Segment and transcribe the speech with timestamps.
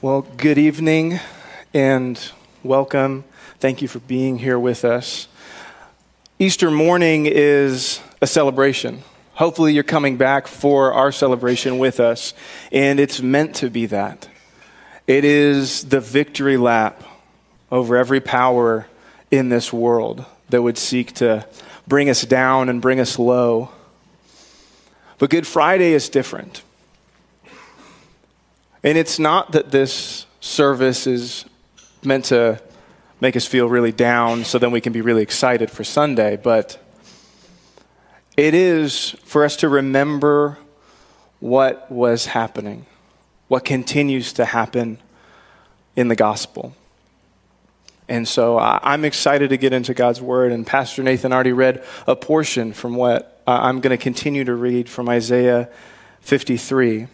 [0.00, 1.18] Well, good evening
[1.74, 2.30] and
[2.62, 3.24] welcome.
[3.58, 5.26] Thank you for being here with us.
[6.38, 9.02] Easter morning is a celebration.
[9.32, 12.32] Hopefully, you're coming back for our celebration with us,
[12.70, 14.28] and it's meant to be that.
[15.08, 17.02] It is the victory lap
[17.72, 18.86] over every power
[19.32, 21.44] in this world that would seek to
[21.88, 23.72] bring us down and bring us low.
[25.18, 26.62] But Good Friday is different.
[28.88, 31.44] And it's not that this service is
[32.02, 32.58] meant to
[33.20, 36.82] make us feel really down so then we can be really excited for Sunday, but
[38.34, 40.56] it is for us to remember
[41.38, 42.86] what was happening,
[43.48, 44.96] what continues to happen
[45.94, 46.74] in the gospel.
[48.08, 52.16] And so I'm excited to get into God's word, and Pastor Nathan already read a
[52.16, 55.68] portion from what uh, I'm going to continue to read from Isaiah
[56.22, 57.08] 53.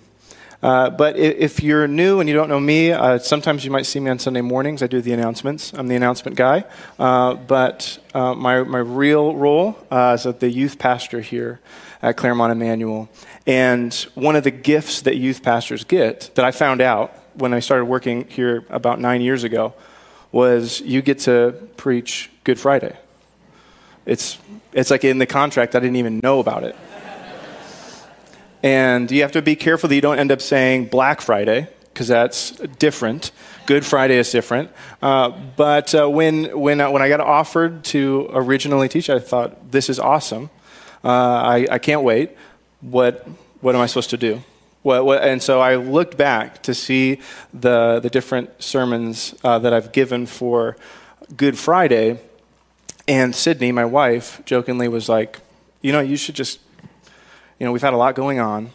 [0.63, 4.01] Uh, but if you're new and you don't know me, uh, sometimes you might see
[4.01, 4.83] me on Sunday mornings.
[4.83, 5.73] I do the announcements.
[5.75, 6.65] I'm the announcement guy.
[6.99, 11.61] Uh, but uh, my, my real role uh, is the youth pastor here
[12.03, 13.09] at Claremont Emmanuel.
[13.47, 17.61] And one of the gifts that youth pastors get that I found out when I
[17.61, 19.75] started working here about nine years ago
[20.33, 22.97] was you get to preach Good Friday.
[24.07, 24.39] It's,
[24.73, 26.77] it's like in the contract, I didn't even know about it.
[28.65, 32.09] And you have to be careful that you don't end up saying Black Friday, because
[32.09, 33.31] that's different.
[33.67, 34.71] Good Friday is different.
[35.03, 39.71] Uh, but uh, when, when, uh, when I got offered to originally teach, I thought,
[39.71, 40.49] this is awesome.
[41.05, 42.31] Uh, I, I can't wait.
[42.81, 43.29] What,
[43.61, 44.43] what am I supposed to do?
[44.81, 47.21] What, what, and so I looked back to see
[47.53, 50.79] the, the different sermons uh, that I've given for
[51.37, 52.19] Good Friday.
[53.07, 55.41] And Sydney, my wife, jokingly was like,
[55.83, 56.61] you know, you should just
[57.59, 58.71] you know, we've had a lot going on.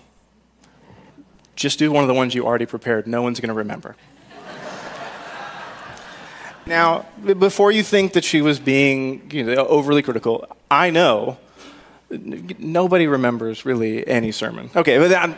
[1.56, 3.08] Just do one of the ones you already prepared.
[3.08, 3.96] No one's going to remember.
[6.66, 11.38] now, before you think that she was being you know, overly critical, I know
[12.10, 14.70] nobody remembers really any sermon.
[14.76, 15.38] Okay, but that,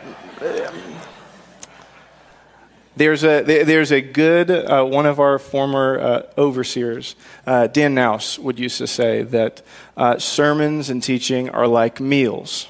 [2.96, 7.16] there's a there's a good uh, one of our former uh, overseers,
[7.46, 9.62] uh, Dan Naus, would used to say that
[9.96, 12.68] uh, sermons and teaching are like meals.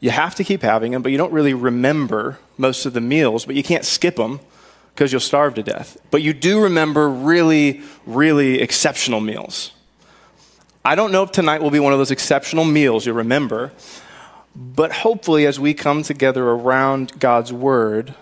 [0.00, 3.44] You have to keep having them, but you don't really remember most of the meals,
[3.44, 4.40] but you can't skip them
[4.94, 5.96] because you'll starve to death.
[6.10, 9.72] But you do remember really, really exceptional meals.
[10.84, 13.72] I don't know if tonight will be one of those exceptional meals you'll remember,
[14.54, 18.14] but hopefully, as we come together around God's Word,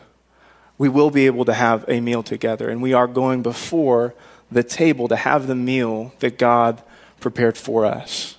[0.79, 2.69] we will be able to have a meal together.
[2.69, 4.15] And we are going before
[4.51, 6.83] the table to have the meal that God
[7.21, 8.36] prepared for us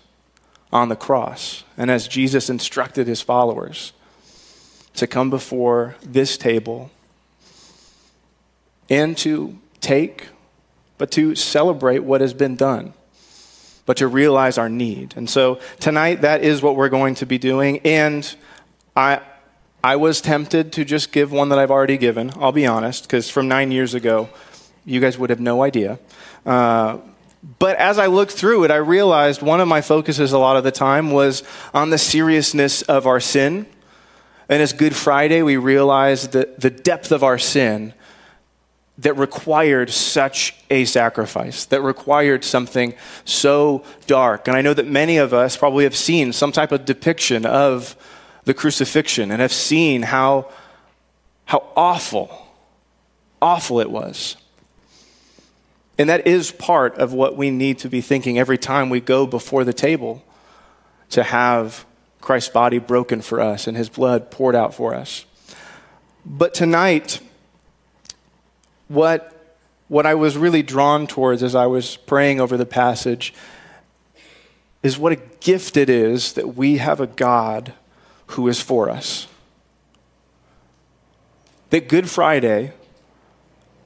[0.77, 1.63] on the cross.
[1.77, 3.93] And as Jesus instructed his followers
[4.93, 6.89] to come before this table
[8.89, 10.27] and to take,
[10.97, 12.93] but to celebrate what has been done,
[13.85, 15.13] but to realize our need.
[15.17, 17.79] And so tonight, that is what we're going to be doing.
[17.79, 18.35] And
[18.95, 19.21] I,
[19.83, 23.29] I was tempted to just give one that I've already given, I'll be honest, because
[23.29, 24.29] from nine years ago,
[24.85, 25.99] you guys would have no idea.
[26.45, 26.99] Uh,
[27.59, 30.63] but as I looked through it, I realized one of my focuses a lot of
[30.63, 31.43] the time was
[31.73, 33.67] on the seriousness of our sin.
[34.49, 37.93] And as Good Friday, we realized that the depth of our sin
[38.99, 44.47] that required such a sacrifice, that required something so dark.
[44.47, 47.95] And I know that many of us probably have seen some type of depiction of
[48.45, 50.49] the crucifixion and have seen how,
[51.45, 52.47] how awful,
[53.39, 54.35] awful it was.
[55.97, 59.25] And that is part of what we need to be thinking every time we go
[59.25, 60.23] before the table
[61.09, 61.85] to have
[62.21, 65.25] Christ's body broken for us and his blood poured out for us.
[66.25, 67.21] But tonight,
[68.89, 69.57] what,
[69.87, 73.33] what I was really drawn towards as I was praying over the passage
[74.83, 77.73] is what a gift it is that we have a God
[78.27, 79.27] who is for us.
[81.69, 82.73] That Good Friday,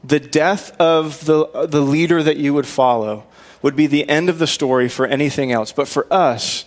[0.03, 3.25] the death of the, the leader that you would follow
[3.61, 5.71] would be the end of the story for anything else.
[5.71, 6.65] But for us,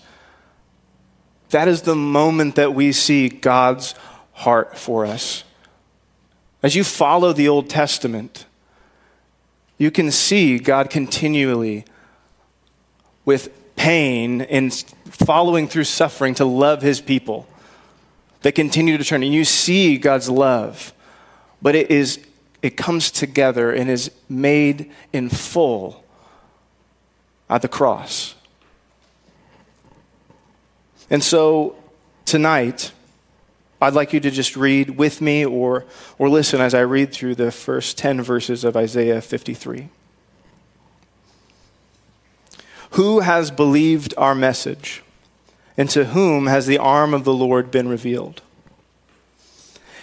[1.51, 3.95] that is the moment that we see God's
[4.33, 5.45] heart for us.
[6.63, 8.47] As you follow the Old Testament,
[9.77, 11.85] you can see God continually
[13.25, 14.73] with pain and
[15.07, 17.47] following through suffering to love his people
[18.43, 19.23] that continue to turn.
[19.23, 20.93] And you see God's love,
[21.61, 22.25] but it is
[22.65, 26.03] it comes together and is made in full
[27.51, 28.35] at the cross.
[31.11, 31.77] And so
[32.25, 32.93] tonight,
[33.83, 35.85] I'd like you to just read with me or,
[36.17, 39.91] or listen as I read through the first 10 verses of Isaiah 53.
[42.93, 45.03] Who has believed our message?
[45.77, 48.41] And to whom has the arm of the Lord been revealed?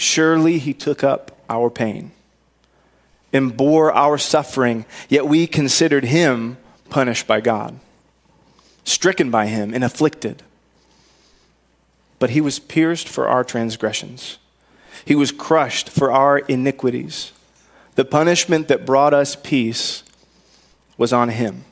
[0.00, 2.12] Surely he took up our pain
[3.32, 6.56] and bore our suffering, yet we considered him
[6.88, 7.78] punished by God,
[8.84, 10.42] stricken by him, and afflicted
[12.20, 14.38] but he was pierced for our transgressions.
[15.04, 17.32] He was crushed for our iniquities.
[17.96, 20.04] The punishment that brought us peace
[20.96, 21.64] was on him.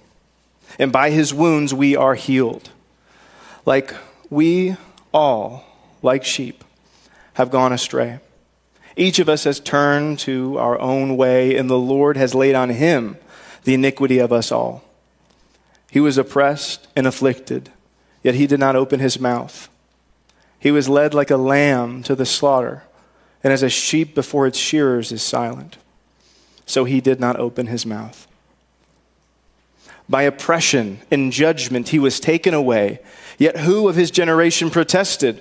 [0.78, 2.70] And by his wounds we are healed.
[3.66, 3.94] Like
[4.30, 4.76] we
[5.12, 5.64] all,
[6.02, 6.64] like sheep,
[7.38, 8.18] have gone astray.
[8.96, 12.68] Each of us has turned to our own way, and the Lord has laid on
[12.68, 13.16] him
[13.62, 14.82] the iniquity of us all.
[15.88, 17.70] He was oppressed and afflicted,
[18.24, 19.68] yet he did not open his mouth.
[20.58, 22.82] He was led like a lamb to the slaughter,
[23.44, 25.78] and as a sheep before its shearers is silent,
[26.66, 28.26] so he did not open his mouth.
[30.08, 32.98] By oppression and judgment he was taken away.
[33.38, 35.40] Yet who of his generation protested?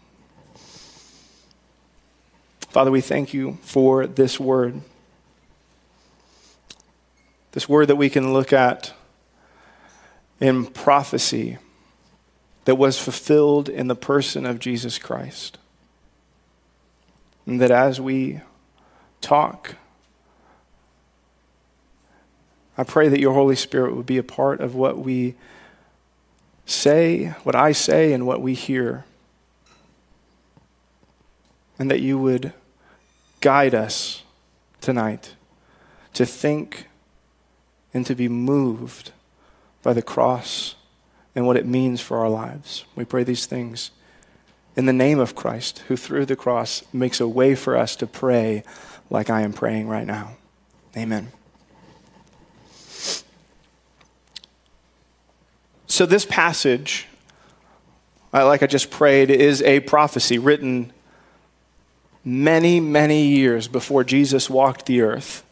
[2.71, 4.79] Father, we thank you for this word.
[7.51, 8.93] This word that we can look at
[10.39, 11.57] in prophecy
[12.63, 15.57] that was fulfilled in the person of Jesus Christ.
[17.45, 18.39] And that as we
[19.19, 19.75] talk,
[22.77, 25.35] I pray that your Holy Spirit would be a part of what we
[26.65, 29.03] say, what I say, and what we hear.
[31.77, 32.53] And that you would
[33.41, 34.23] guide us
[34.79, 35.35] tonight
[36.13, 36.87] to think
[37.93, 39.11] and to be moved
[39.83, 40.75] by the cross
[41.35, 42.85] and what it means for our lives.
[42.95, 43.91] We pray these things
[44.75, 48.07] in the name of Christ, who through the cross makes a way for us to
[48.07, 48.63] pray
[49.09, 50.37] like I am praying right now.
[50.95, 51.31] Amen.
[55.87, 57.07] So, this passage,
[58.31, 60.93] like I just prayed, is a prophecy written
[62.23, 65.43] many, many years before Jesus walked the earth.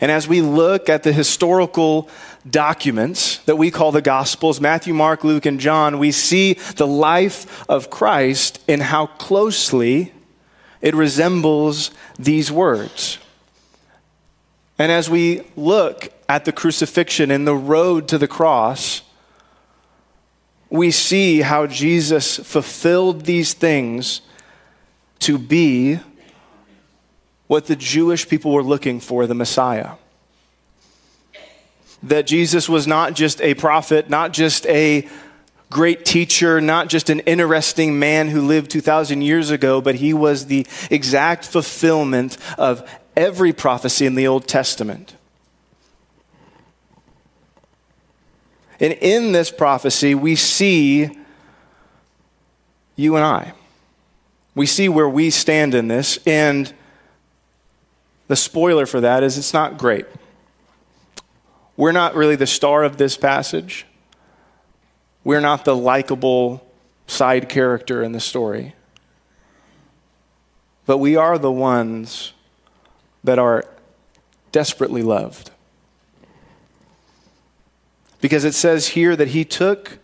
[0.00, 2.08] And as we look at the historical
[2.48, 7.68] documents that we call the Gospels Matthew, Mark, Luke, and John we see the life
[7.68, 10.12] of Christ and how closely
[10.82, 13.18] it resembles these words.
[14.78, 19.00] And as we look at the crucifixion and the road to the cross,
[20.68, 24.20] we see how Jesus fulfilled these things
[25.20, 25.98] to be
[27.46, 29.92] what the Jewish people were looking for the Messiah.
[32.02, 35.08] That Jesus was not just a prophet, not just a
[35.70, 40.46] great teacher, not just an interesting man who lived 2,000 years ago, but he was
[40.46, 45.14] the exact fulfillment of every prophecy in the Old Testament.
[48.78, 51.10] And in this prophecy, we see
[52.94, 53.52] you and I.
[54.56, 56.72] We see where we stand in this, and
[58.26, 60.06] the spoiler for that is it's not great.
[61.76, 63.86] We're not really the star of this passage.
[65.22, 66.66] We're not the likable
[67.06, 68.74] side character in the story.
[70.86, 72.32] But we are the ones
[73.22, 73.64] that are
[74.52, 75.50] desperately loved.
[78.22, 79.98] Because it says here that he took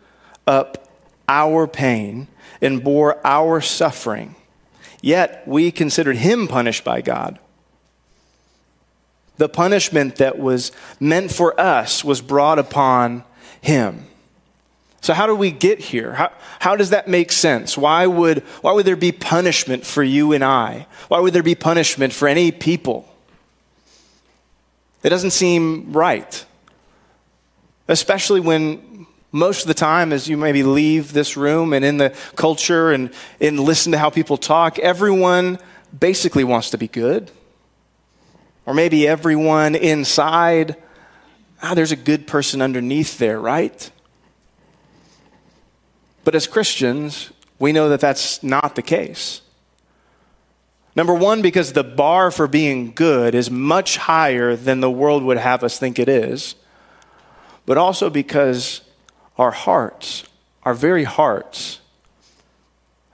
[0.46, 0.90] up
[1.26, 2.28] our pain
[2.60, 4.34] and bore our suffering,
[5.02, 7.38] yet we considered him punished by God.
[9.36, 13.24] The punishment that was meant for us was brought upon
[13.60, 14.06] him.
[15.02, 16.12] So, how do we get here?
[16.12, 17.76] How, how does that make sense?
[17.76, 20.86] Why would, why would there be punishment for you and I?
[21.08, 23.12] Why would there be punishment for any people?
[25.02, 26.44] It doesn't seem right.
[27.88, 28.91] Especially when
[29.32, 33.10] most of the time, as you maybe leave this room and in the culture and,
[33.40, 35.58] and listen to how people talk, everyone
[35.98, 37.30] basically wants to be good.
[38.66, 40.76] Or maybe everyone inside,
[41.62, 43.90] ah, there's a good person underneath there, right?
[46.24, 49.40] But as Christians, we know that that's not the case.
[50.94, 55.38] Number one, because the bar for being good is much higher than the world would
[55.38, 56.54] have us think it is,
[57.64, 58.82] but also because
[59.38, 60.24] our hearts,
[60.64, 61.80] our very hearts,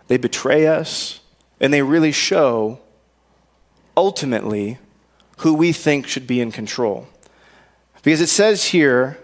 [0.09, 1.21] they betray us
[1.61, 2.81] and they really show
[3.97, 4.79] ultimately
[5.39, 7.07] who we think should be in control.
[8.03, 9.19] Because it says here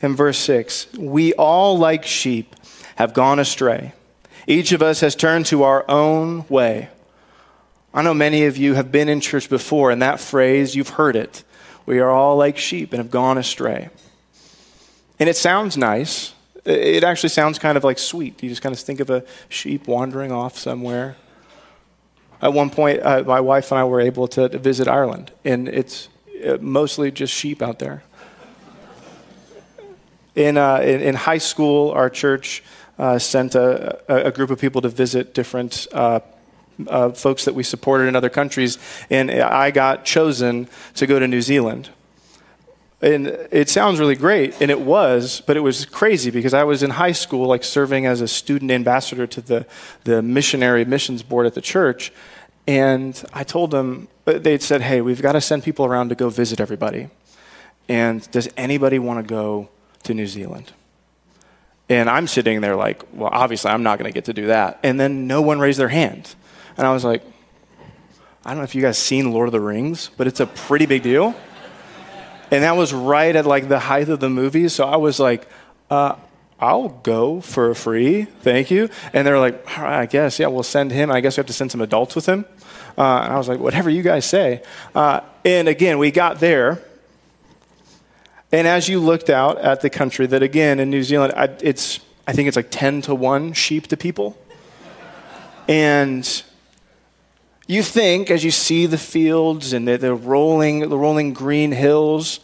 [0.00, 2.54] in verse 6 We all, like sheep,
[2.96, 3.92] have gone astray.
[4.46, 6.90] Each of us has turned to our own way.
[7.92, 11.16] I know many of you have been in church before, and that phrase, you've heard
[11.16, 11.44] it.
[11.86, 13.88] We are all like sheep and have gone astray.
[15.24, 16.34] And it sounds nice.
[16.66, 18.42] It actually sounds kind of like sweet.
[18.42, 21.16] You just kind of think of a sheep wandering off somewhere.
[22.42, 26.10] At one point, uh, my wife and I were able to visit Ireland, and it's
[26.46, 28.02] uh, mostly just sheep out there.
[30.34, 32.62] In, uh, in, in, high school, our church
[32.98, 36.20] uh, sent a, a, group of people to visit different uh,
[36.86, 38.76] uh, folks that we supported in other countries,
[39.08, 41.88] and I got chosen to go to New Zealand.
[43.04, 46.82] And it sounds really great, and it was, but it was crazy because I was
[46.82, 49.66] in high school, like serving as a student ambassador to the,
[50.04, 52.12] the missionary missions board at the church.
[52.66, 56.30] And I told them, they'd said, hey, we've got to send people around to go
[56.30, 57.10] visit everybody.
[57.90, 59.68] And does anybody want to go
[60.04, 60.72] to New Zealand.
[61.88, 64.78] And I'm sitting there like, well, obviously I'm not going to get to do that.
[64.82, 66.34] And then no one raised their hand.
[66.78, 67.22] And I was like,
[68.44, 70.86] I don't know if you guys seen Lord of the Rings, but it's a pretty
[70.86, 71.34] big deal.
[72.54, 74.68] And that was right at like the height of the movie.
[74.68, 75.48] So I was like,
[75.90, 76.14] uh,
[76.60, 78.24] I'll go for free.
[78.24, 78.88] Thank you.
[79.12, 81.10] And they're like, I guess, yeah, we'll send him.
[81.10, 82.44] I guess we have to send some adults with him.
[82.96, 84.62] Uh, and I was like, whatever you guys say.
[84.94, 86.80] Uh, and again, we got there
[88.54, 91.98] and as you looked out at the country, that again in New Zealand, I, it's
[92.24, 94.38] I think it's like ten to one sheep to people,
[95.66, 96.24] and
[97.66, 102.40] you think as you see the fields and the, the rolling the rolling green hills,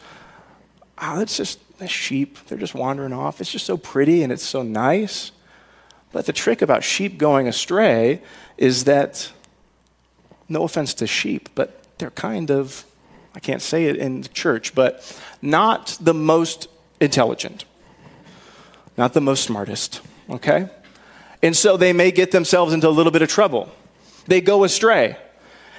[0.98, 2.38] ah, oh, it's just the sheep.
[2.46, 3.40] They're just wandering off.
[3.40, 5.32] It's just so pretty and it's so nice.
[6.12, 8.22] But the trick about sheep going astray
[8.56, 9.30] is that,
[10.48, 12.84] no offense to sheep, but they're kind of
[13.34, 16.68] I can't say it in the church, but not the most
[17.00, 17.64] intelligent,
[18.96, 20.68] not the most smartest, okay?
[21.42, 23.70] And so they may get themselves into a little bit of trouble.
[24.26, 25.16] They go astray.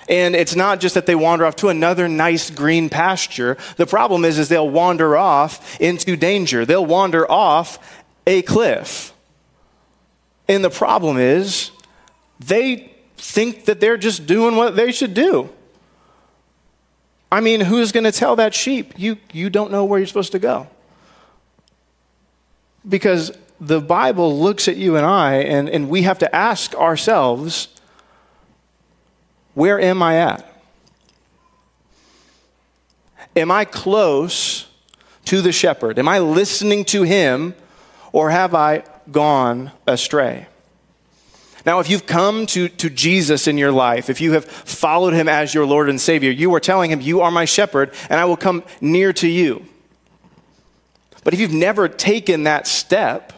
[0.09, 3.57] And it's not just that they wander off to another nice green pasture.
[3.77, 6.65] The problem is, is they'll wander off into danger.
[6.65, 9.13] They'll wander off a cliff.
[10.47, 11.71] And the problem is,
[12.39, 15.49] they think that they're just doing what they should do.
[17.31, 20.33] I mean, who's going to tell that sheep, you, you don't know where you're supposed
[20.33, 20.67] to go?
[22.87, 23.31] Because
[23.61, 27.69] the Bible looks at you and I, and, and we have to ask ourselves,
[29.53, 30.47] where am I at?
[33.35, 34.67] Am I close
[35.25, 35.97] to the shepherd?
[35.99, 37.55] Am I listening to him,
[38.11, 40.47] or have I gone astray?
[41.65, 45.29] Now, if you've come to, to Jesus in your life, if you have followed him
[45.29, 48.25] as your Lord and Savior, you are telling him, You are my shepherd, and I
[48.25, 49.65] will come near to you.
[51.23, 53.31] But if you've never taken that step,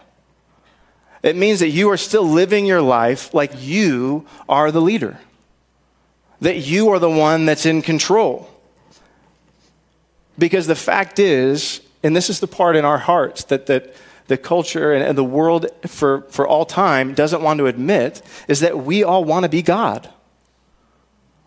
[1.21, 5.19] it means that you are still living your life like you are the leader,
[6.41, 8.49] that you are the one that's in control.
[10.37, 13.93] Because the fact is, and this is the part in our hearts that, that
[14.27, 18.61] the culture and, and the world for, for all time doesn't want to admit is
[18.61, 20.09] that we all want to be God.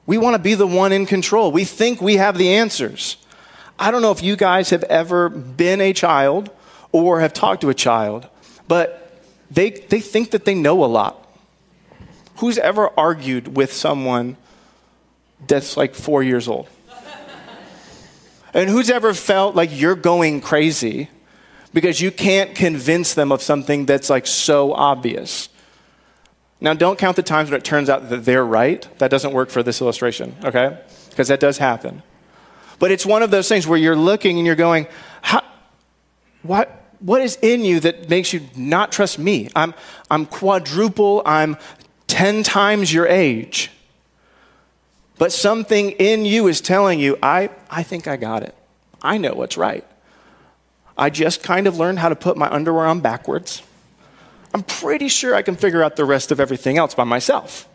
[0.06, 1.50] We want to be the one in control.
[1.50, 3.16] We think we have the answers.
[3.78, 6.50] I don't know if you guys have ever been a child
[6.92, 8.28] or have talked to a child,
[8.68, 11.22] but they, they think that they know a lot.
[12.36, 14.36] Who's ever argued with someone
[15.46, 16.68] that's like four years old?
[18.54, 21.10] and who's ever felt like you're going crazy
[21.74, 25.48] because you can't convince them of something that's like so obvious.
[26.60, 28.88] Now, don't count the times when it turns out that they're right.
[28.98, 30.78] That doesn't work for this illustration, okay?
[31.10, 32.02] Because that does happen.
[32.78, 34.86] But it's one of those things where you're looking and you're going,
[36.42, 36.86] what?
[37.00, 39.50] what is in you that makes you not trust me?
[39.54, 39.74] I'm,
[40.10, 41.56] I'm quadruple, I'm
[42.06, 43.70] 10 times your age.
[45.18, 48.54] But something in you is telling you, I, I think I got it.
[49.02, 49.84] I know what's right.
[50.98, 53.62] I just kind of learned how to put my underwear on backwards.
[54.54, 57.68] I'm pretty sure I can figure out the rest of everything else by myself.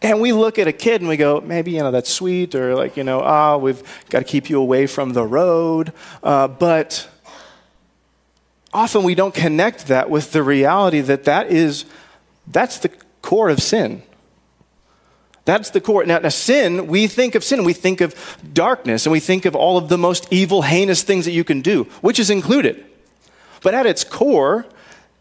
[0.00, 2.74] And we look at a kid and we go, maybe, you know, that's sweet, or
[2.74, 5.92] like, you know, ah, oh, we've got to keep you away from the road.
[6.22, 7.08] Uh, but
[8.72, 11.86] often we don't connect that with the reality that that is,
[12.46, 12.90] that's the
[13.22, 14.02] core of sin.
[15.44, 16.04] That's the core.
[16.04, 19.54] Now, now, sin, we think of sin, we think of darkness, and we think of
[19.54, 22.84] all of the most evil, heinous things that you can do, which is included.
[23.62, 24.64] But at its core,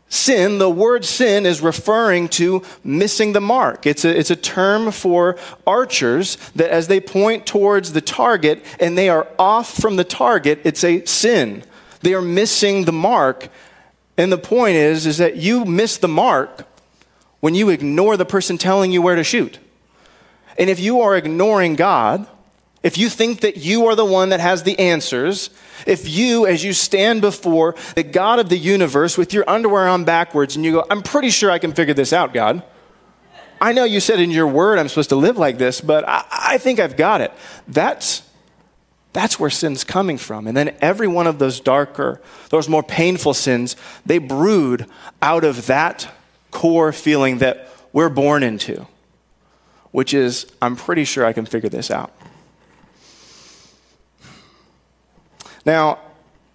[0.08, 3.86] sin, the word sin is referring to missing the mark.
[3.86, 5.38] It's a, it's a term for
[5.68, 10.62] archers that as they point towards the target and they are off from the target,
[10.64, 11.64] it's a sin.
[12.02, 13.50] They are missing the mark.
[14.18, 16.68] And the point is, is that you miss the mark
[17.40, 19.58] when you ignore the person telling you where to shoot.
[20.58, 22.28] And if you are ignoring God,
[22.84, 25.50] if you think that you are the one that has the answers,
[25.88, 30.04] if you, as you stand before the God of the universe with your underwear on
[30.04, 32.62] backwards and you go, I'm pretty sure I can figure this out, God.
[33.62, 36.26] I know you said in your word I'm supposed to live like this, but I,
[36.30, 37.32] I think I've got it.
[37.70, 38.22] That's,
[39.14, 40.46] that's where sin's coming from.
[40.46, 44.88] And then every one of those darker, those more painful sins, they brood
[45.22, 46.14] out of that
[46.52, 48.86] core feeling that we're born into
[49.94, 52.12] which is, I'm pretty sure I can figure this out.
[55.66, 56.00] Now,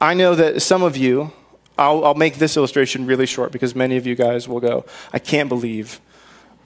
[0.00, 1.33] I know that some of you,
[1.78, 5.21] I'll, I'll, make this illustration really short because many of you guys will go, I
[5.21, 6.00] can't believe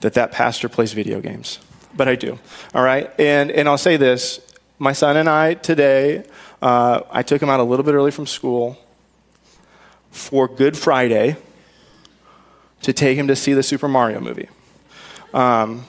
[0.01, 1.59] that that pastor plays video games.
[1.95, 2.39] But I do,
[2.73, 3.11] all right?
[3.19, 4.41] And, and I'll say this
[4.79, 6.25] my son and I today,
[6.61, 8.79] uh, I took him out a little bit early from school
[10.09, 11.37] for Good Friday
[12.81, 14.49] to take him to see the Super Mario movie.
[15.33, 15.85] Um,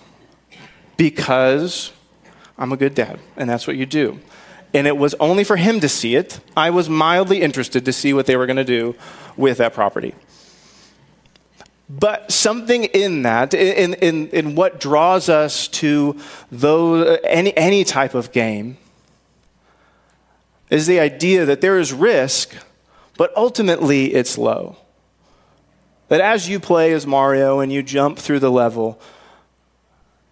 [0.97, 1.93] because
[2.59, 4.21] I'm a good dad, and that's what you do.
[4.73, 6.41] And it was only for him to see it.
[6.57, 8.97] I was mildly interested to see what they were going to do
[9.37, 10.15] with that property.
[11.89, 16.19] But something in that, in, in, in what draws us to
[16.51, 18.79] those, any, any type of game,
[20.71, 22.57] is the idea that there is risk,
[23.17, 24.77] but ultimately it's low.
[26.09, 29.01] That as you play as Mario and you jump through the level,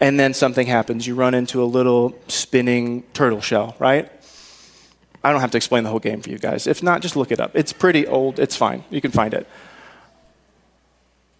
[0.02, 1.06] and then something happens.
[1.06, 4.10] You run into a little spinning turtle shell, right?
[5.22, 6.66] I don't have to explain the whole game for you guys.
[6.66, 7.52] If not, just look it up.
[7.54, 8.82] It's pretty old, it's fine.
[8.90, 9.46] You can find it.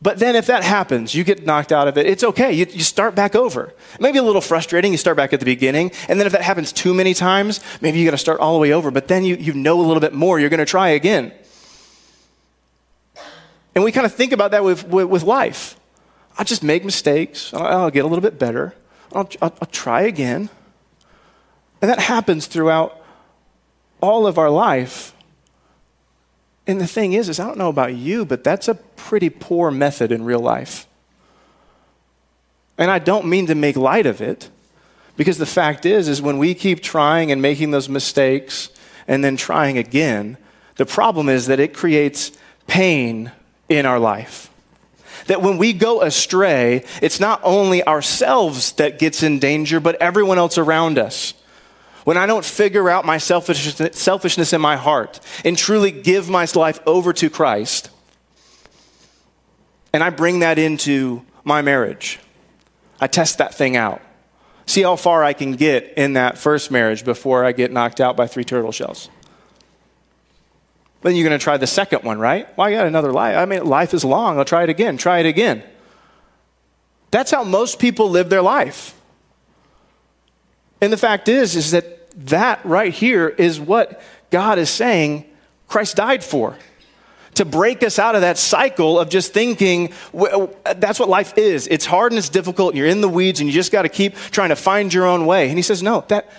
[0.01, 2.53] But then if that happens, you get knocked out of it, it's okay.
[2.53, 3.75] You, you start back over.
[3.99, 5.91] Maybe a little frustrating, you start back at the beginning.
[6.09, 8.61] And then if that happens too many times, maybe you got to start all the
[8.61, 8.93] way over.
[8.93, 11.33] But then you, you know a little bit more, you're going to try again.
[13.75, 15.77] And we kind of think about that with, with, with life.
[16.39, 17.53] I'll just make mistakes.
[17.53, 18.75] I'll, I'll get a little bit better.
[19.13, 20.49] I'll, I'll, I'll try again.
[21.81, 23.01] And that happens throughout
[24.01, 25.15] all of our life.
[26.67, 29.71] And the thing is, is I don't know about you, but that's a pretty poor
[29.71, 30.87] method in real life.
[32.79, 34.49] And I don't mean to make light of it,
[35.17, 38.71] because the fact is, is when we keep trying and making those mistakes
[39.07, 40.39] and then trying again,
[40.77, 42.33] the problem is that it creates
[42.67, 43.33] pain
[43.69, 44.49] in our life
[45.27, 50.39] that when we go astray, it's not only ourselves that gets in danger, but everyone
[50.39, 51.35] else around us.
[52.05, 56.81] When I don't figure out my selfishness, in my heart and truly give my life
[56.85, 57.91] over to Christ,
[59.93, 62.19] and I bring that into my marriage,
[63.01, 64.03] I test that thing out.
[64.67, 68.17] See how far I can get in that first marriage before I get knocked out
[68.17, 69.09] by three turtle shells.
[71.03, 72.47] Then you're going to try the second one, right?
[72.57, 73.37] Well, I got another life.
[73.37, 74.39] I mean, life is long.
[74.39, 74.97] I'll try it again.
[74.97, 75.63] Try it again.
[77.11, 78.95] That's how most people live their life.
[80.81, 85.25] And the fact is, is that that right here is what God is saying
[85.69, 86.57] Christ died for.
[87.37, 91.67] To break us out of that cycle of just thinking that's what life is.
[91.67, 92.73] It's hard and it's difficult.
[92.73, 95.07] And you're in the weeds and you just got to keep trying to find your
[95.07, 95.49] own way.
[95.49, 96.31] And he says, no, that,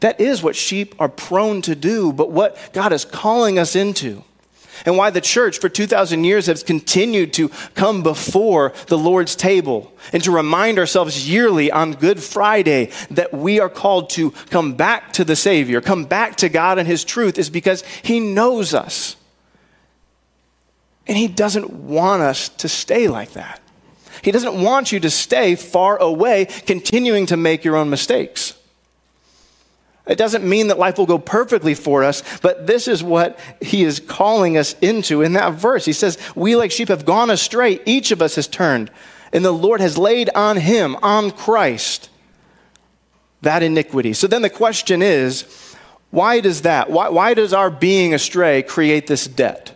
[0.00, 4.22] that is what sheep are prone to do, but what God is calling us into.
[4.86, 9.92] And why the church for 2,000 years has continued to come before the Lord's table
[10.12, 15.12] and to remind ourselves yearly on Good Friday that we are called to come back
[15.14, 19.16] to the Savior, come back to God and His truth, is because He knows us.
[21.06, 23.60] And He doesn't want us to stay like that.
[24.22, 28.57] He doesn't want you to stay far away, continuing to make your own mistakes.
[30.08, 33.84] It doesn't mean that life will go perfectly for us, but this is what he
[33.84, 35.84] is calling us into in that verse.
[35.84, 38.90] He says, We like sheep have gone astray, each of us has turned,
[39.32, 42.08] and the Lord has laid on him, on Christ,
[43.42, 44.14] that iniquity.
[44.14, 45.44] So then the question is,
[46.10, 46.90] why does that?
[46.90, 49.74] Why, why does our being astray create this debt?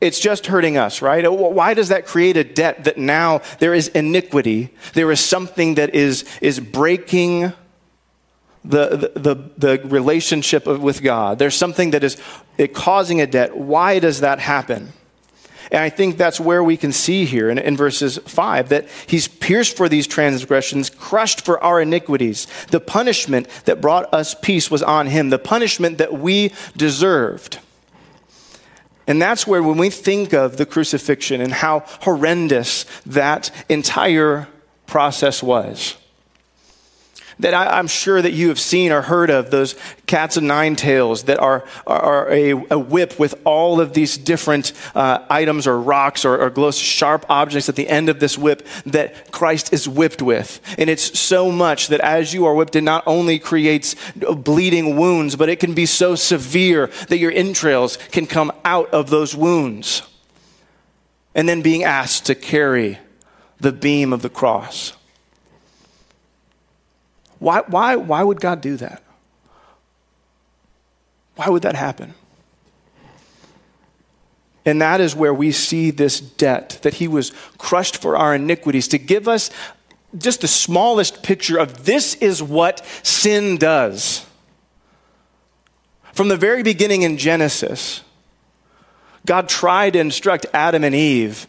[0.00, 1.30] It's just hurting us, right?
[1.30, 4.70] Why does that create a debt that now there is iniquity?
[4.94, 7.52] There is something that is, is breaking
[8.64, 11.38] the, the, the, relationship with God.
[11.38, 12.16] There's something that is
[12.74, 13.56] causing a debt.
[13.56, 14.92] Why does that happen?
[15.72, 19.26] And I think that's where we can see here in, in, verses 5 that he's
[19.26, 22.46] pierced for these transgressions, crushed for our iniquities.
[22.70, 27.58] The punishment that brought us peace was on him, the punishment that we deserved.
[29.06, 34.48] And that's where, when we think of the crucifixion and how horrendous that entire
[34.86, 35.96] process was,
[37.40, 39.74] that I, am sure that you have seen or heard of those
[40.06, 44.72] cats of nine tails that are, are a, a whip with all of these different
[44.94, 48.66] uh, items or rocks or, or glows sharp objects at the end of this whip
[48.86, 50.60] that Christ is whipped with.
[50.78, 55.36] And it's so much that as you are whipped, it not only creates bleeding wounds,
[55.36, 60.02] but it can be so severe that your entrails can come out of those wounds.
[61.34, 62.98] And then being asked to carry
[63.58, 64.92] the beam of the cross.
[67.42, 69.02] Why, why, why would God do that?
[71.34, 72.14] Why would that happen?
[74.64, 78.86] And that is where we see this debt that he was crushed for our iniquities
[78.88, 79.50] to give us
[80.16, 84.24] just the smallest picture of this is what sin does.
[86.12, 88.02] From the very beginning in Genesis,
[89.26, 91.48] God tried to instruct Adam and Eve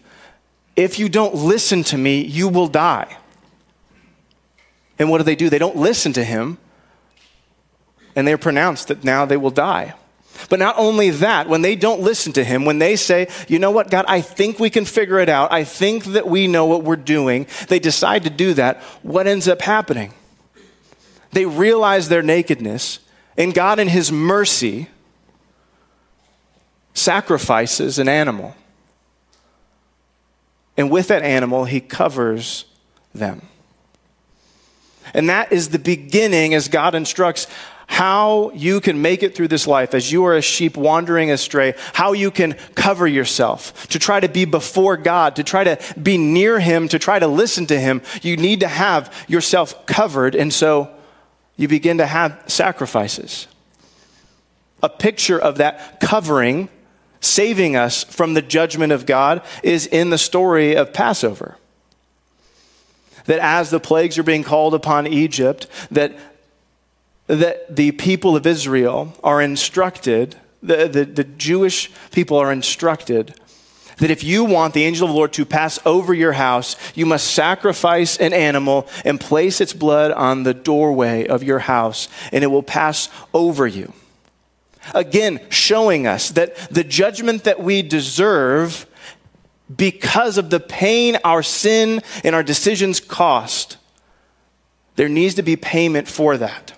[0.76, 3.18] if you don't listen to me, you will die.
[5.00, 5.50] And what do they do?
[5.50, 6.58] They don't listen to him,
[8.16, 9.96] and they're pronounced that now they will die.
[10.50, 13.72] But not only that, when they don't listen to him, when they say, you know
[13.72, 16.84] what, God, I think we can figure it out, I think that we know what
[16.84, 20.14] we're doing, they decide to do that, what ends up happening?
[21.32, 23.00] They realize their nakedness,
[23.38, 24.90] and God, in his mercy,
[26.94, 28.56] sacrifices an animal.
[30.78, 32.66] And with that animal, he covers
[33.14, 33.48] them.
[35.14, 37.48] And that is the beginning as God instructs
[37.88, 41.76] how you can make it through this life as you are a sheep wandering astray,
[41.94, 46.18] how you can cover yourself, to try to be before God, to try to be
[46.18, 48.02] near Him, to try to listen to Him.
[48.22, 50.34] You need to have yourself covered.
[50.34, 50.90] And so
[51.56, 53.48] you begin to have sacrifices.
[54.82, 56.70] A picture of that covering,
[57.22, 61.58] saving us from the judgment of God, is in the story of Passover
[63.26, 66.14] that as the plagues are being called upon Egypt, that,
[67.28, 73.36] that the people of Israel are instructed, the, the, the Jewish people are instructed
[73.98, 77.06] that if you want the angel of the Lord to pass over your house, you
[77.06, 82.44] must sacrifice an animal and place its blood on the doorway of your house, and
[82.44, 83.94] it will pass over you.
[84.94, 88.86] Again, showing us that the judgment that we deserve
[89.76, 93.78] because of the pain our sin and our decisions cost,
[94.96, 96.74] there needs to be payment for that.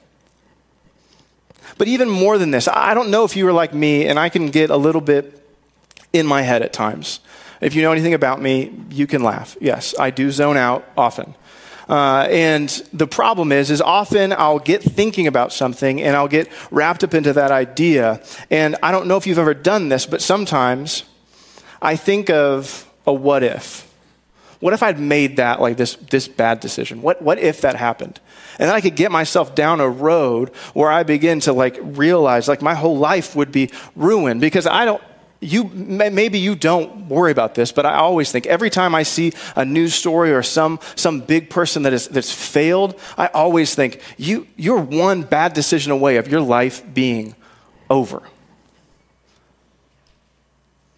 [1.78, 4.30] But even more than this, I don't know if you were like me, and I
[4.30, 5.42] can get a little bit
[6.14, 7.20] in my head at times.
[7.60, 9.58] If you know anything about me, you can laugh.
[9.60, 11.36] Yes, I do zone out often.
[11.88, 16.50] Uh, and the problem is, is often I'll get thinking about something and I'll get
[16.72, 18.22] wrapped up into that idea.
[18.50, 21.04] And I don't know if you've ever done this, but sometimes
[21.82, 23.92] I think of a what if.
[24.60, 27.02] What if I'd made that like this, this bad decision?
[27.02, 28.20] What, what if that happened?
[28.58, 32.48] And then I could get myself down a road where I begin to like realize
[32.48, 35.02] like my whole life would be ruined because I don't,
[35.42, 39.34] you maybe you don't worry about this but i always think every time i see
[39.56, 44.02] a news story or some some big person that is that's failed i always think
[44.18, 47.36] you you're one bad decision away of your life being
[47.90, 48.24] over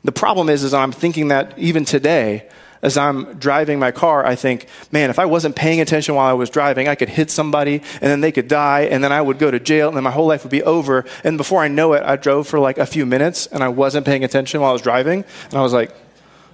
[0.08, 2.48] the problem is, is I'm thinking that even today,
[2.82, 6.32] as I'm driving my car, I think, man, if I wasn't paying attention while I
[6.32, 9.38] was driving, I could hit somebody and then they could die and then I would
[9.38, 11.04] go to jail and then my whole life would be over.
[11.26, 14.06] And before I know it, I drove for like a few minutes and I wasn't
[14.06, 15.26] paying attention while I was driving.
[15.44, 15.92] And I was like,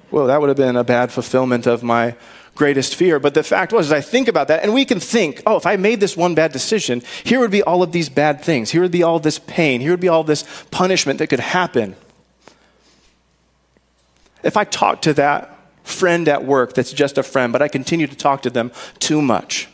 [0.09, 2.15] whoa, that would have been a bad fulfillment of my
[2.55, 3.19] greatest fear.
[3.19, 5.67] But the fact was, as I think about that, and we can think, oh, if
[5.67, 8.71] I made this one bad decision, here would be all of these bad things.
[8.71, 9.79] Here would be all this pain.
[9.79, 11.95] Here would be all this punishment that could happen.
[14.43, 18.07] If I talk to that friend at work that's just a friend, but I continue
[18.07, 19.67] to talk to them too much,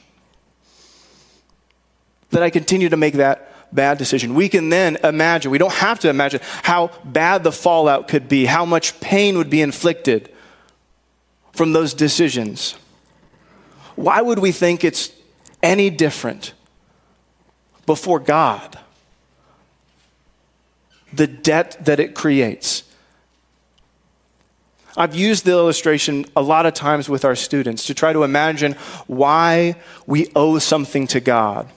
[2.31, 4.33] that I continue to make that bad decision.
[4.33, 8.45] We can then imagine, we don't have to imagine how bad the fallout could be,
[8.45, 10.31] how much pain would be inflicted
[11.53, 12.75] from those decisions.
[13.95, 15.11] Why would we think it's
[15.61, 16.53] any different
[17.85, 18.79] before God?
[21.11, 22.83] The debt that it creates.
[24.97, 28.73] I've used the illustration a lot of times with our students to try to imagine
[29.07, 29.75] why
[30.05, 31.69] we owe something to God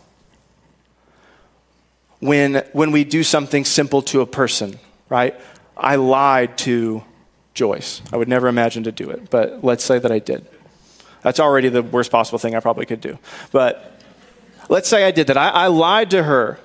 [2.21, 5.39] when, when we do something simple to a person, right?
[5.77, 7.05] I lied to
[7.55, 8.01] Joyce.
[8.13, 10.47] I would never imagine to do it, but let's say that I did.
[11.23, 13.19] That's already the worst possible thing I probably could do.
[13.51, 14.01] But
[14.69, 15.37] let's say I did that.
[15.37, 16.59] I, I lied to her.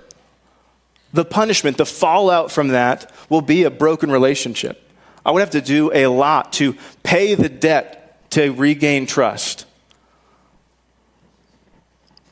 [1.13, 4.86] The punishment, the fallout from that will be a broken relationship.
[5.27, 9.65] I would have to do a lot to pay the debt to regain trust.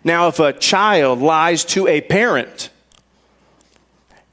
[0.06, 2.70] Now, if a child lies to a parent,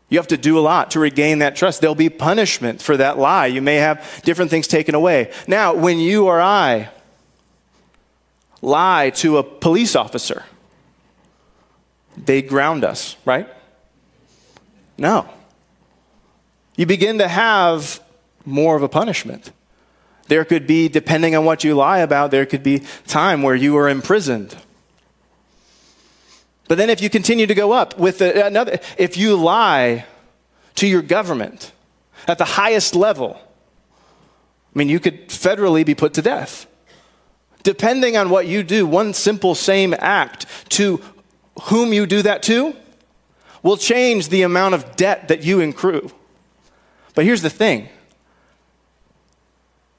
[0.08, 1.80] you have to do a lot to regain that trust.
[1.80, 3.46] There'll be punishment for that lie.
[3.46, 5.32] You may have different things taken away.
[5.48, 6.90] Now, when you or I
[8.60, 10.44] lie to a police officer,
[12.16, 13.48] they ground us, right?
[14.96, 15.28] No.
[16.76, 18.00] You begin to have
[18.44, 19.52] more of a punishment.
[20.28, 23.76] There could be, depending on what you lie about, there could be time where you
[23.76, 24.56] are imprisoned.
[26.68, 30.06] But then if you continue to go up with another, if you lie
[30.76, 31.72] to your government
[32.26, 33.38] at the highest level,
[34.74, 36.66] I mean, you could federally be put to death.
[37.62, 41.02] Depending on what you do, one simple same act to
[41.64, 42.74] whom you do that to
[43.62, 46.10] will change the amount of debt that you accrue.
[47.14, 47.88] But here's the thing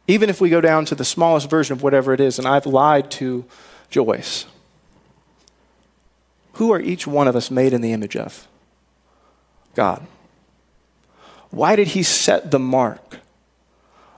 [0.07, 2.65] even if we go down to the smallest version of whatever it is, and I've
[2.65, 3.45] lied to
[3.89, 4.45] Joyce,
[6.53, 8.47] who are each one of us made in the image of?
[9.75, 10.05] God.
[11.49, 13.19] Why did he set the mark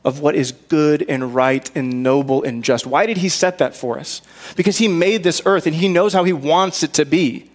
[0.03, 2.85] of what is good and right and noble and just?
[2.85, 4.21] Why did he set that for us?
[4.55, 7.49] Because he made this earth and he knows how he wants it to be.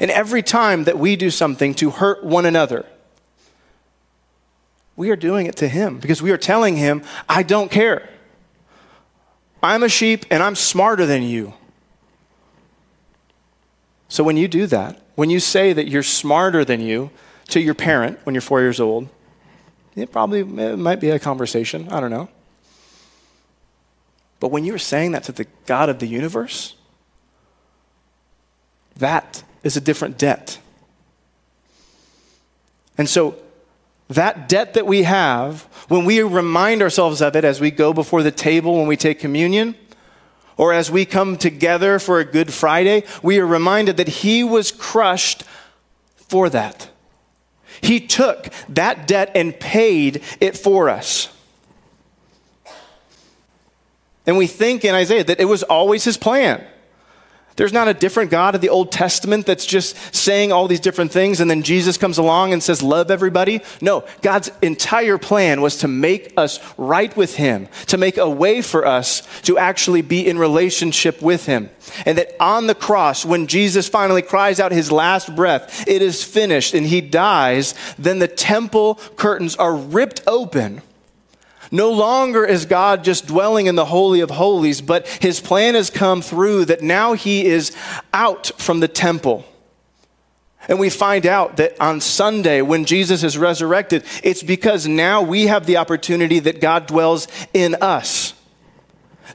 [0.00, 2.84] And every time that we do something to hurt one another,
[4.96, 8.08] we are doing it to him because we are telling him, I don't care.
[9.62, 11.54] I'm a sheep and I'm smarter than you.
[14.08, 17.10] So when you do that, when you say that you're smarter than you
[17.48, 19.08] to your parent when you're four years old,
[19.96, 21.88] it probably it might be a conversation.
[21.88, 22.28] I don't know.
[24.40, 26.74] But when you're saying that to the God of the universe,
[28.96, 30.58] that is a different debt.
[32.98, 33.36] And so,
[34.08, 38.22] that debt that we have, when we remind ourselves of it as we go before
[38.22, 39.74] the table when we take communion,
[40.56, 44.70] or as we come together for a Good Friday, we are reminded that He was
[44.70, 45.42] crushed
[46.16, 46.90] for that.
[47.80, 51.28] He took that debt and paid it for us.
[54.26, 56.64] And we think in Isaiah that it was always His plan.
[57.56, 61.12] There's not a different God of the Old Testament that's just saying all these different
[61.12, 63.60] things and then Jesus comes along and says, Love everybody.
[63.80, 68.60] No, God's entire plan was to make us right with Him, to make a way
[68.60, 71.70] for us to actually be in relationship with Him.
[72.04, 76.24] And that on the cross, when Jesus finally cries out his last breath, it is
[76.24, 80.82] finished, and He dies, then the temple curtains are ripped open
[81.74, 85.90] no longer is God just dwelling in the Holy of Holies, but his plan has
[85.90, 87.76] come through that now he is
[88.12, 89.44] out from the temple.
[90.68, 95.48] And we find out that on Sunday, when Jesus is resurrected, it's because now we
[95.48, 98.34] have the opportunity that God dwells in us.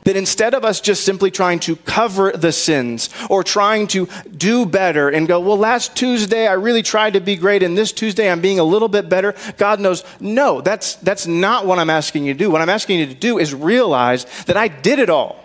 [0.05, 4.65] That instead of us just simply trying to cover the sins or trying to do
[4.65, 8.31] better and go, well, last Tuesday I really tried to be great, and this Tuesday
[8.31, 12.25] I'm being a little bit better, God knows, no, that's, that's not what I'm asking
[12.25, 12.49] you to do.
[12.49, 15.43] What I'm asking you to do is realize that I did it all,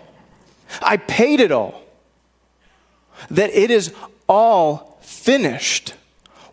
[0.81, 1.83] I paid it all,
[3.29, 3.93] that it is
[4.27, 5.93] all finished.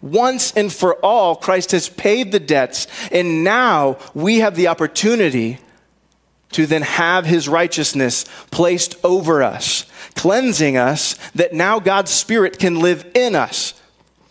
[0.00, 5.58] Once and for all, Christ has paid the debts, and now we have the opportunity
[6.52, 12.80] to then have his righteousness placed over us, cleansing us, that now God's Spirit can
[12.80, 13.74] live in us.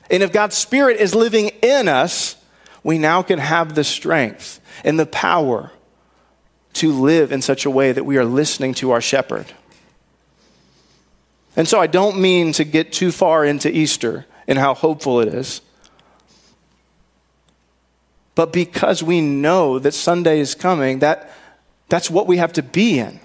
[0.09, 2.35] And if God's Spirit is living in us,
[2.83, 5.71] we now can have the strength and the power
[6.73, 9.45] to live in such a way that we are listening to our shepherd.
[11.55, 15.27] And so I don't mean to get too far into Easter and how hopeful it
[15.27, 15.61] is.
[18.35, 21.31] But because we know that Sunday is coming, that
[21.91, 23.19] that's what we have to be in.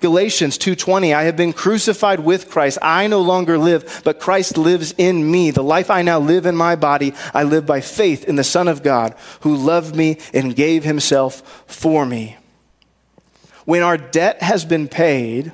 [0.00, 2.78] Galatians 2:20 I have been crucified with Christ.
[2.80, 5.50] I no longer live, but Christ lives in me.
[5.50, 8.68] The life I now live in my body, I live by faith in the Son
[8.68, 12.38] of God who loved me and gave himself for me.
[13.66, 15.52] When our debt has been paid,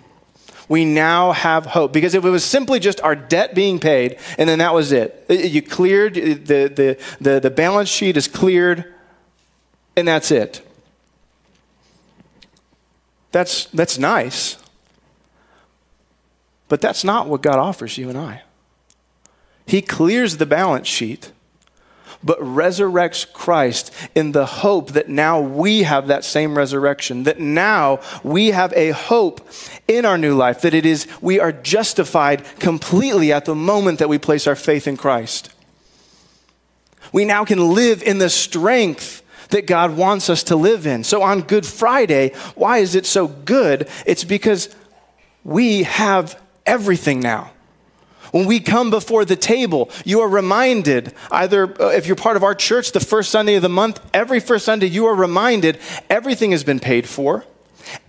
[0.69, 1.93] we now have hope.
[1.93, 5.27] Because if it was simply just our debt being paid and then that was it,
[5.29, 8.85] you cleared, the, the, the, the balance sheet is cleared,
[9.97, 10.65] and that's it.
[13.35, 14.59] That's, that's nice.
[16.69, 18.43] But that's not what God offers you and I.
[19.67, 21.33] He clears the balance sheet,
[22.23, 27.99] but resurrects Christ in the hope that now we have that same resurrection, that now
[28.23, 29.45] we have a hope
[29.89, 34.09] in our new life, that it is we are justified completely at the moment that
[34.09, 35.53] we place our faith in Christ.
[37.13, 41.05] We now can live in the strength that God wants us to live in.
[41.05, 43.89] So on Good Friday, why is it so good?
[44.07, 44.75] It's because
[45.45, 47.51] we have everything now.
[48.33, 52.43] When we come before the table, you are reminded, either uh, if you're part of
[52.43, 55.79] our church, the first Sunday of the month, every first Sunday, you are reminded
[56.11, 57.45] everything has been paid for.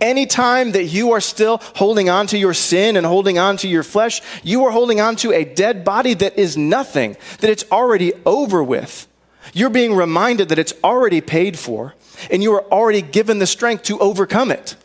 [0.00, 3.84] Anytime that you are still holding on to your sin and holding on to your
[3.84, 8.12] flesh, you are holding on to a dead body that is nothing, that it's already
[8.24, 9.06] over with.
[9.52, 11.94] You're being reminded that it's already paid for,
[12.30, 14.76] and you are already given the strength to overcome it.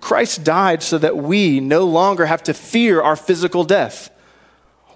[0.00, 4.10] Christ died so that we no longer have to fear our physical death.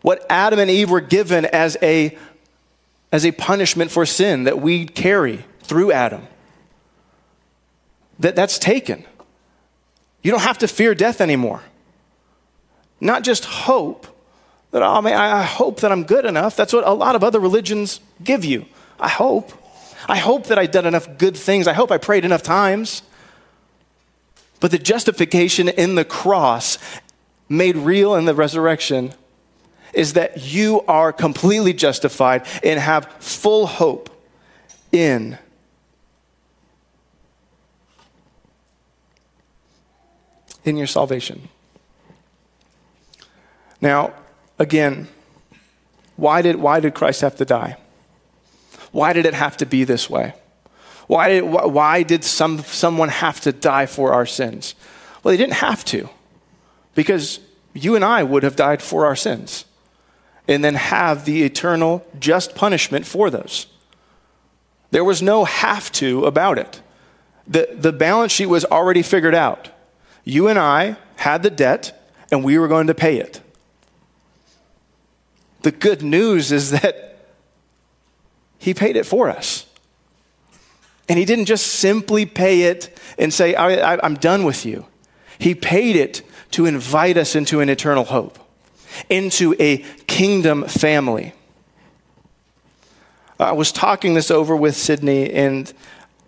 [0.01, 2.16] What Adam and Eve were given as a,
[3.11, 6.27] as a punishment for sin that we carry through Adam,
[8.18, 9.05] that, that's taken.
[10.23, 11.62] You don't have to fear death anymore.
[13.01, 14.07] Not just hope,
[14.73, 16.57] that, oh man, I hope that I'm good enough.
[16.57, 18.67] That's what a lot of other religions give you.
[18.99, 19.53] I hope.
[20.09, 21.69] I hope that I've done enough good things.
[21.69, 23.03] I hope I prayed enough times.
[24.61, 26.79] But the justification in the cross,
[27.49, 29.13] made real in the resurrection,
[29.93, 34.09] is that you are completely justified and have full hope
[34.91, 35.39] in
[40.65, 41.49] in your salvation.
[43.81, 44.15] Now,
[44.62, 45.09] again,
[46.16, 47.77] why did, why did Christ have to die?
[48.92, 50.35] Why did it have to be this way?
[51.09, 54.75] Why did, why did some, someone have to die for our sins?
[55.22, 56.09] Well, they didn't have to,
[56.94, 57.40] because
[57.75, 59.64] you and I would have died for our sins
[60.46, 63.66] and then have the eternal just punishment for those.
[64.92, 66.83] There was no have to about it.
[67.48, 69.70] The, the balance sheet was already figured out.
[70.25, 73.40] You and I had the debt, and we were going to pay it.
[75.62, 77.18] The good news is that
[78.59, 79.66] He paid it for us.
[81.09, 84.87] And He didn't just simply pay it and say, I, am done with you.
[85.38, 86.22] He paid it
[86.53, 88.38] to invite us into an eternal hope,
[89.09, 91.35] into a kingdom family.
[93.40, 95.72] I was talking this over with Sydney, and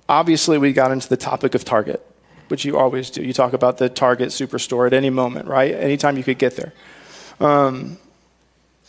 [0.09, 2.05] obviously we got into the topic of Target,
[2.49, 3.23] which you always do.
[3.23, 5.75] You talk about the Target superstore at any moment, right?
[5.75, 6.73] Anytime you could get there.
[7.39, 7.99] Um,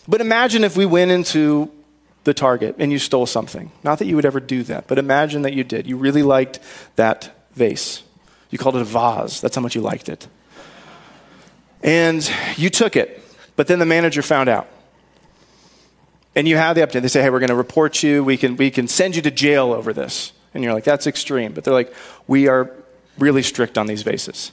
[0.08, 1.72] but imagine if we went into
[2.26, 3.72] the Target and you stole something.
[3.84, 5.88] Not that you would ever do that, but imagine that you did.
[5.88, 6.60] You really liked
[6.96, 8.04] that vase.
[8.50, 9.40] You called it a vase.
[9.40, 10.28] That's how much you liked it.
[11.84, 13.24] And you took it,
[13.56, 14.68] but then the manager found out.
[16.36, 17.02] And you have the update.
[17.02, 18.24] They say, hey, we're going to report you.
[18.24, 20.34] We can, we can send you to jail over this.
[20.54, 21.54] And you're like, that's extreme.
[21.54, 21.94] But they're like,
[22.28, 22.72] we are
[23.18, 24.52] really strict on these vases.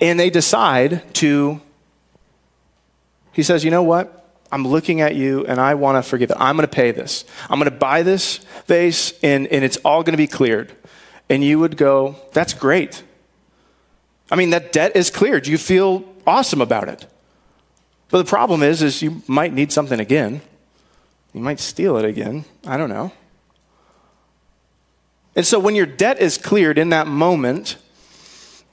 [0.00, 1.60] And they decide to
[3.38, 4.28] he says, You know what?
[4.50, 6.36] I'm looking at you and I want to forgive it.
[6.40, 7.24] I'm going to pay this.
[7.48, 10.72] I'm going to buy this vase and, and it's all going to be cleared.
[11.30, 13.04] And you would go, That's great.
[14.28, 15.46] I mean, that debt is cleared.
[15.46, 17.06] You feel awesome about it.
[18.08, 20.40] But the problem is, is you might need something again.
[21.32, 22.44] You might steal it again.
[22.66, 23.12] I don't know.
[25.36, 27.76] And so when your debt is cleared in that moment,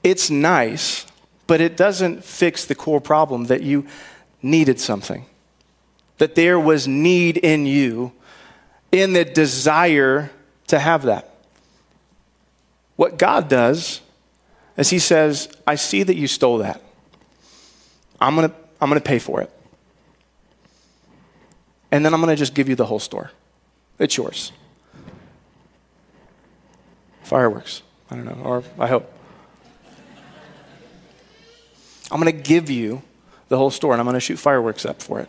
[0.02, 1.06] it's nice,
[1.46, 3.86] but it doesn't fix the core problem that you
[4.42, 5.26] needed something,
[6.18, 8.12] that there was need in you,
[8.92, 10.30] in the desire
[10.68, 11.34] to have that.
[12.96, 14.00] What God does
[14.76, 16.82] is He says, I see that you stole that.
[18.20, 19.50] I'm going to I'm going to pay for it.
[21.90, 23.30] And then I'm going to just give you the whole store.
[23.98, 24.52] It's yours.
[27.22, 27.82] Fireworks.
[28.10, 29.12] I don't know, or I hope.
[32.10, 33.02] I'm going to give you
[33.48, 35.28] the whole store and I'm going to shoot fireworks up for it.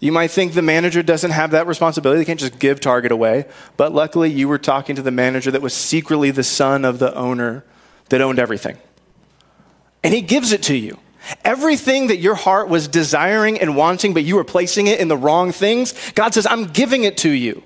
[0.00, 2.20] You might think the manager doesn't have that responsibility.
[2.20, 3.46] They can't just give Target away.
[3.76, 7.12] But luckily, you were talking to the manager that was secretly the son of the
[7.16, 7.64] owner
[8.10, 8.78] that owned everything.
[10.04, 10.98] And he gives it to you.
[11.44, 15.16] Everything that your heart was desiring and wanting, but you were placing it in the
[15.16, 17.64] wrong things, God says, I'm giving it to you.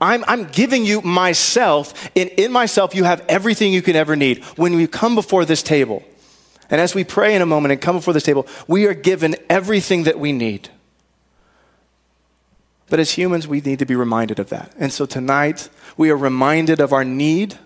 [0.00, 4.44] I'm, I'm giving you myself, and in myself, you have everything you could ever need.
[4.56, 6.04] When you come before this table,
[6.70, 9.36] and as we pray in a moment and come before this table, we are given
[9.48, 10.68] everything that we need.
[12.88, 14.72] But as humans, we need to be reminded of that.
[14.78, 17.58] And so tonight, we are reminded of our need,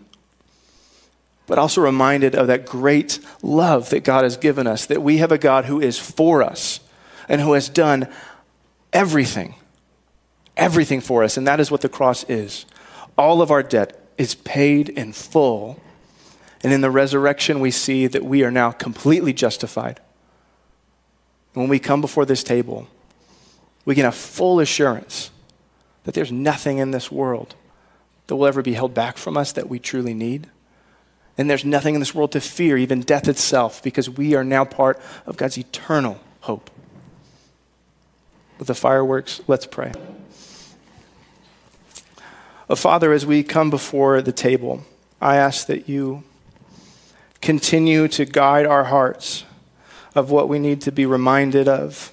[1.47, 5.33] but also reminded of that great love that God has given us, that we have
[5.33, 6.81] a God who is for us
[7.29, 8.09] and who has done
[8.93, 9.57] everything,
[10.57, 11.37] everything for us.
[11.37, 12.65] And that is what the cross is.
[13.19, 15.81] All of our debt is paid in full.
[16.63, 20.01] And in the resurrection, we see that we are now completely justified.
[21.55, 22.87] When we come before this table,
[23.85, 25.31] we can have full assurance
[26.05, 27.55] that there's nothing in this world
[28.27, 30.49] that will ever be held back from us that we truly need.
[31.37, 34.65] And there's nothing in this world to fear, even death itself, because we are now
[34.65, 36.71] part of God's eternal hope.
[38.59, 39.93] With the fireworks, let's pray.
[42.69, 44.85] Oh, Father, as we come before the table,
[45.21, 46.23] I ask that you
[47.41, 49.45] continue to guide our hearts
[50.15, 52.13] of what we need to be reminded of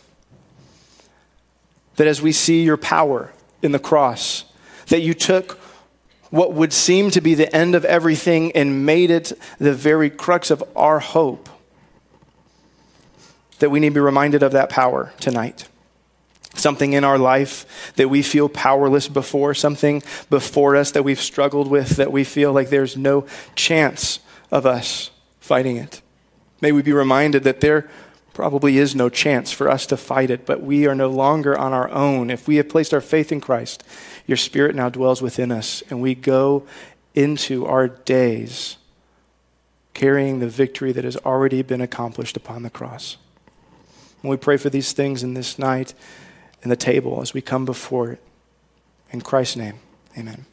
[1.98, 4.46] that as we see your power in the cross,
[4.88, 5.60] that you took
[6.30, 10.52] what would seem to be the end of everything and made it the very crux
[10.52, 11.50] of our hope.
[13.60, 15.68] That we need to be reminded of that power tonight.
[16.54, 21.68] Something in our life that we feel powerless before, something before us that we've struggled
[21.68, 23.26] with, that we feel like there's no
[23.56, 24.20] chance
[24.52, 25.10] of us
[25.48, 26.02] fighting it.
[26.62, 27.90] May we be reminded that there
[28.34, 31.74] probably is no chance for us to fight it, but we are no longer on
[31.74, 32.30] our own.
[32.30, 33.84] If we have placed our faith in Christ,
[34.28, 36.68] your Spirit now dwells within us, and we go
[37.16, 38.78] into our days
[39.96, 43.18] carrying the victory that has already been accomplished upon the cross.
[44.22, 45.96] And we pray for these things in this night
[46.62, 48.22] in the table as we come before it.
[49.10, 49.80] In Christ's name,
[50.16, 50.46] amen.